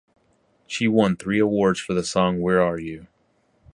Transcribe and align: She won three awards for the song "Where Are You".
She 0.65 0.87
won 0.87 1.15
three 1.15 1.37
awards 1.37 1.79
for 1.79 1.93
the 1.93 2.03
song 2.03 2.41
"Where 2.41 2.59
Are 2.59 2.79
You". 2.79 3.05